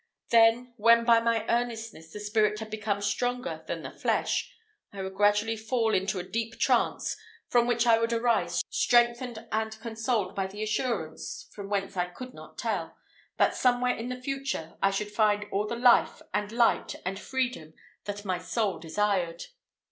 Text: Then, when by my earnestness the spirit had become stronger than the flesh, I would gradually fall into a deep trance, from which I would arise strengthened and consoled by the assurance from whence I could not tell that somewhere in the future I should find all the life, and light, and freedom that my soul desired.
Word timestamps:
Then, 0.31 0.73
when 0.77 1.05
by 1.05 1.19
my 1.19 1.45
earnestness 1.47 2.11
the 2.11 2.19
spirit 2.19 2.57
had 2.57 2.71
become 2.71 3.01
stronger 3.03 3.63
than 3.67 3.83
the 3.83 3.91
flesh, 3.91 4.51
I 4.91 5.03
would 5.03 5.13
gradually 5.13 5.55
fall 5.55 5.93
into 5.93 6.17
a 6.17 6.23
deep 6.23 6.57
trance, 6.59 7.15
from 7.49 7.67
which 7.67 7.85
I 7.85 7.99
would 7.99 8.11
arise 8.11 8.63
strengthened 8.71 9.45
and 9.51 9.79
consoled 9.79 10.33
by 10.33 10.47
the 10.47 10.63
assurance 10.63 11.47
from 11.51 11.69
whence 11.69 11.95
I 11.97 12.07
could 12.07 12.33
not 12.33 12.57
tell 12.57 12.97
that 13.37 13.53
somewhere 13.55 13.95
in 13.95 14.09
the 14.09 14.19
future 14.19 14.75
I 14.81 14.89
should 14.89 15.11
find 15.11 15.45
all 15.51 15.67
the 15.67 15.75
life, 15.75 16.23
and 16.33 16.51
light, 16.51 16.95
and 17.05 17.19
freedom 17.19 17.75
that 18.05 18.25
my 18.25 18.39
soul 18.39 18.79
desired. 18.79 19.43